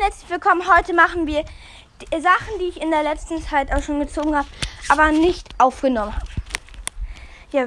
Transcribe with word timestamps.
und 0.00 0.06
herzlich 0.06 0.30
willkommen. 0.30 0.62
Heute 0.74 0.94
machen 0.94 1.26
wir 1.26 1.44
die 2.00 2.20
Sachen, 2.20 2.58
die 2.58 2.68
ich 2.68 2.80
in 2.80 2.90
der 2.90 3.02
letzten 3.02 3.42
Zeit 3.42 3.70
auch 3.72 3.82
schon 3.82 4.00
gezogen 4.00 4.34
habe, 4.34 4.48
aber 4.88 5.12
nicht 5.12 5.48
aufgenommen 5.58 6.14
habe. 6.14 6.26
Ja, 7.52 7.66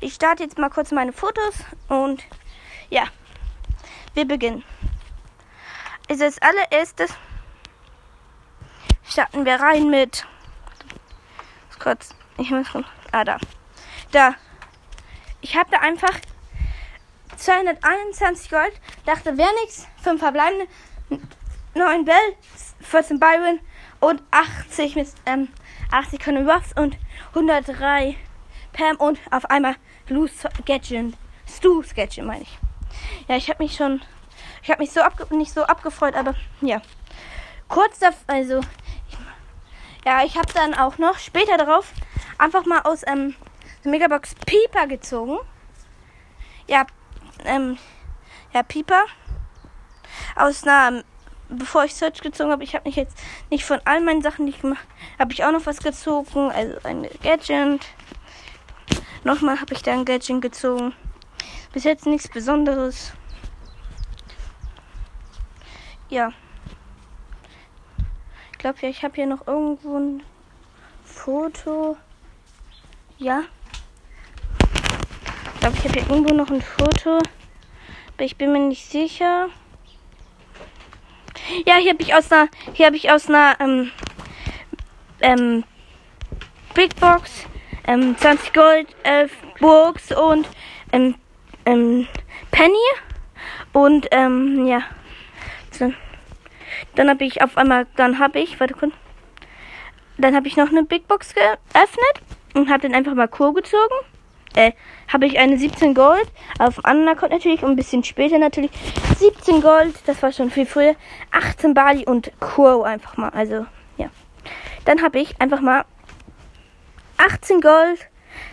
ich 0.00 0.14
starte 0.14 0.42
jetzt 0.42 0.58
mal 0.58 0.68
kurz 0.68 0.90
meine 0.90 1.12
Fotos 1.12 1.54
und 1.88 2.22
ja, 2.90 3.04
wir 4.14 4.26
beginnen. 4.26 4.62
Also 6.10 6.24
als 6.24 6.38
allererstes 6.42 7.14
starten 9.08 9.46
wir 9.46 9.54
rein 9.54 9.88
mit 9.88 10.26
kurz, 11.78 12.10
ich 12.38 12.50
muss 12.50 12.66
ah 13.12 13.24
da, 13.24 13.38
da. 14.12 14.34
Ich 15.40 15.56
habe 15.56 15.70
da 15.70 15.78
einfach 15.78 16.18
221 17.36 18.50
Gold, 18.50 18.72
dachte 19.06 19.36
wäre 19.38 19.52
nichts, 19.62 19.86
5 20.02 20.20
verbleibende, 20.20 20.66
9 21.74 22.04
Bell, 22.04 22.36
14 22.80 23.18
Byron 23.18 23.60
und 24.00 24.22
80 24.30 24.96
mit 24.96 25.08
ähm, 25.26 25.48
80 25.90 26.20
Conor 26.20 26.54
Ruffs 26.54 26.72
und 26.76 26.96
103 27.30 28.16
Pam 28.72 28.96
und 28.96 29.18
auf 29.30 29.44
einmal 29.50 29.76
Blue 30.06 30.28
Sketchen. 30.28 31.16
Stu 31.48 31.82
Sketchen 31.82 32.26
meine 32.26 32.42
ich. 32.42 32.58
Ja, 33.28 33.36
ich 33.36 33.48
habe 33.48 33.62
mich 33.62 33.76
schon, 33.76 34.02
ich 34.62 34.70
habe 34.70 34.82
mich 34.82 34.92
so 34.92 35.00
abge 35.00 35.26
nicht 35.36 35.52
so 35.52 35.64
abgefreut, 35.64 36.14
aber 36.14 36.34
ja. 36.60 36.80
Kurz 37.68 37.98
davor, 37.98 38.22
also, 38.26 38.60
ja, 40.04 40.24
ich 40.24 40.36
habe 40.36 40.52
dann 40.52 40.74
auch 40.74 40.98
noch 40.98 41.18
später 41.18 41.56
darauf 41.56 41.92
einfach 42.38 42.66
mal 42.66 42.80
aus 42.82 43.02
ähm, 43.06 43.34
der 43.82 43.90
Megabox 43.90 44.34
Pieper 44.46 44.86
gezogen. 44.86 45.38
Ja, 46.66 46.86
ähm, 47.44 47.78
ja, 48.52 48.62
Pieper. 48.62 49.04
Aus 50.36 50.64
einer, 50.64 51.02
bevor 51.54 51.84
ich 51.84 51.94
Search 51.94 52.20
gezogen 52.20 52.50
habe, 52.50 52.64
ich 52.64 52.74
habe 52.74 52.88
mich 52.88 52.96
jetzt 52.96 53.16
nicht 53.50 53.64
von 53.64 53.80
all 53.84 54.00
meinen 54.00 54.22
Sachen, 54.22 54.46
ich 54.46 54.60
gemacht 54.60 54.86
habe, 55.18 55.32
ich 55.32 55.44
auch 55.44 55.52
noch 55.52 55.66
was 55.66 55.78
gezogen. 55.78 56.50
Also 56.50 56.76
ein 56.84 57.08
Gadget. 57.22 57.80
Nochmal 59.24 59.60
habe 59.60 59.72
ich 59.74 59.82
da 59.82 59.92
ein 59.92 60.04
Gadget 60.04 60.42
gezogen. 60.42 60.92
Bis 61.72 61.84
jetzt 61.84 62.06
nichts 62.06 62.28
Besonderes. 62.28 63.12
Ja. 66.08 66.32
Ich 68.52 68.58
glaube 68.58 68.78
ja, 68.82 68.88
ich 68.88 69.02
habe 69.02 69.14
hier 69.14 69.26
noch 69.26 69.46
irgendwo 69.46 69.98
ein 69.98 70.22
Foto. 71.04 71.96
Ja. 73.18 73.42
Ich 75.54 75.60
glaube, 75.60 75.76
ich 75.78 75.84
habe 75.84 76.00
hier 76.00 76.10
irgendwo 76.10 76.34
noch 76.34 76.50
ein 76.50 76.62
Foto. 76.62 77.18
Aber 77.18 78.24
ich 78.24 78.36
bin 78.36 78.52
mir 78.52 78.60
nicht 78.60 78.88
sicher. 78.90 79.48
Ja, 81.66 81.76
hier 81.76 81.92
habe 81.92 82.02
ich 82.02 82.14
aus 82.14 82.30
einer, 82.32 82.48
hier 82.72 82.86
habe 82.86 82.96
ich 82.96 83.10
aus 83.10 83.28
einer 83.28 83.56
ähm, 83.60 83.90
ähm, 85.20 85.64
Big 86.74 86.96
Box 86.96 87.46
ähm, 87.86 88.16
20 88.16 88.52
Gold, 88.52 88.88
11 89.02 89.32
Burgs 89.60 90.12
und 90.12 90.48
ähm, 90.92 91.14
ähm, 91.66 92.06
Penny. 92.50 92.74
Und 93.72 94.06
ähm, 94.10 94.66
ja. 94.66 94.82
Dann, 95.78 95.96
dann 96.94 97.10
habe 97.10 97.24
ich 97.24 97.42
auf 97.42 97.56
einmal, 97.56 97.86
dann 97.96 98.18
habe 98.18 98.38
ich, 98.38 98.58
warte 98.60 98.74
kurz. 98.74 98.92
Dann 100.16 100.36
habe 100.36 100.46
ich 100.46 100.56
noch 100.56 100.68
eine 100.68 100.84
Big 100.84 101.08
Box 101.08 101.34
geöffnet 101.34 102.22
und 102.54 102.70
habe 102.70 102.82
dann 102.82 102.94
einfach 102.94 103.14
mal 103.14 103.26
Kur 103.26 103.52
gezogen. 103.52 103.94
Äh, 104.54 104.72
habe 105.12 105.26
ich 105.26 105.38
eine 105.38 105.58
17 105.58 105.94
Gold. 105.94 106.26
Auf 106.58 106.76
dem 106.76 106.84
anderen 106.84 107.16
Account 107.16 107.32
natürlich 107.32 107.62
und 107.62 107.70
ein 107.70 107.76
bisschen 107.76 108.04
später 108.04 108.38
natürlich 108.38 108.70
17 109.18 109.60
Gold. 109.60 109.94
Das 110.06 110.22
war 110.22 110.32
schon 110.32 110.50
viel 110.50 110.66
früher. 110.66 110.94
18 111.32 111.74
Bali 111.74 112.04
und 112.04 112.32
Kur 112.40 112.86
einfach 112.86 113.16
mal. 113.16 113.30
Also, 113.30 113.66
ja. 113.96 114.08
Dann 114.84 115.02
habe 115.02 115.18
ich 115.18 115.40
einfach 115.40 115.60
mal 115.60 115.84
18 117.16 117.60
Gold, 117.60 118.08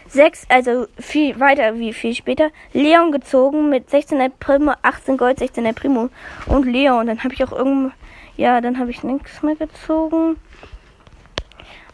6, 0.08 0.46
also 0.50 0.88
viel 1.00 1.40
weiter 1.40 1.78
wie 1.78 1.94
viel 1.94 2.14
später, 2.14 2.52
Leon 2.74 3.12
gezogen 3.12 3.70
mit 3.70 3.90
16 3.90 4.32
Primo, 4.40 4.74
18 4.82 5.18
Gold, 5.18 5.40
16 5.40 5.74
Primo 5.74 6.10
und 6.48 6.66
Leon. 6.66 7.08
Dann 7.08 7.24
habe 7.24 7.34
ich 7.34 7.44
auch 7.44 7.52
irgendwo, 7.52 7.92
ja, 8.38 8.62
dann 8.62 8.78
habe 8.78 8.92
ich 8.92 9.04
nichts 9.04 9.42
mehr 9.42 9.56
gezogen. 9.56 10.38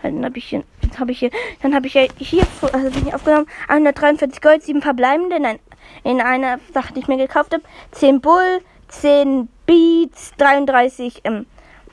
Dann 0.01 0.23
habe 0.23 0.37
ich 0.37 0.45
hier, 0.45 0.63
habe 0.99 1.11
ich 1.11 1.19
hier, 1.19 1.31
dann 1.61 1.73
habe 1.73 1.87
ich 1.87 1.93
hier, 2.17 2.43
also 2.61 2.89
bin 2.89 3.07
ich 3.07 3.13
aufgenommen, 3.13 3.47
143 3.67 4.41
Gold, 4.41 4.63
7 4.63 4.81
verbleibende 4.81 5.35
in, 5.35 5.45
ein, 5.45 5.59
in 6.03 6.21
einer 6.21 6.59
Sache, 6.73 6.93
die 6.93 6.99
ich 6.99 7.07
mir 7.07 7.17
gekauft 7.17 7.53
habe, 7.53 7.63
10 7.91 8.21
Bull, 8.21 8.61
10 8.89 9.49
Beats, 9.65 10.33
33 10.37 11.21
ähm, 11.23 11.45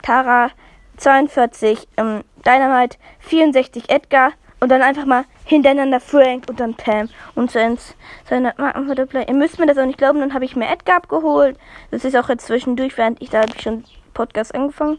Tara, 0.02 0.50
42 0.96 1.88
ähm, 1.96 2.22
Dynamite, 2.44 2.98
64 3.20 3.90
Edgar 3.90 4.32
und 4.60 4.70
dann 4.70 4.82
einfach 4.82 5.04
mal 5.04 5.24
hintereinander 5.44 6.00
Frank 6.00 6.44
und 6.48 6.60
dann 6.60 6.74
Pam 6.74 7.08
und 7.34 7.50
seins, 7.50 7.94
seine 8.28 8.54
Markenverdoppler. 8.56 9.28
Ihr 9.28 9.34
müsst 9.34 9.58
mir 9.58 9.66
das 9.66 9.78
auch 9.78 9.86
nicht 9.86 9.98
glauben, 9.98 10.20
dann 10.20 10.34
habe 10.34 10.44
ich 10.44 10.56
mir 10.56 10.68
Edgar 10.68 10.96
abgeholt. 10.96 11.58
Das 11.90 12.04
ist 12.04 12.16
auch 12.16 12.28
jetzt 12.28 12.46
zwischendurch, 12.46 12.96
während 12.96 13.20
ich 13.20 13.30
da 13.30 13.42
habe 13.42 13.52
ich 13.54 13.62
schon 13.62 13.84
Podcast 14.14 14.54
angefangen. 14.54 14.98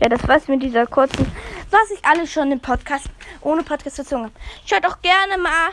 Ja, 0.00 0.08
das 0.08 0.26
war's 0.28 0.48
mit 0.48 0.62
dieser 0.62 0.86
kurzen, 0.86 1.26
was 1.74 1.90
ich 1.90 2.04
alles 2.04 2.32
schon 2.32 2.52
im 2.52 2.60
Podcast, 2.60 3.08
ohne 3.40 3.64
Podcast 3.64 3.96
gezogen 3.96 4.24
habe. 4.24 4.34
Schaut 4.64 4.86
auch 4.86 5.02
gerne 5.02 5.36
mal 5.38 5.70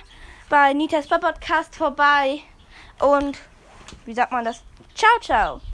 bei 0.50 0.73
Nitas 0.73 1.07
Podcast 1.07 1.75
vorbei. 1.75 2.41
Und, 3.00 3.38
wie 4.06 4.13
sagt 4.13 4.31
man 4.31 4.44
das? 4.44 4.63
Ciao, 4.95 5.19
ciao. 5.22 5.61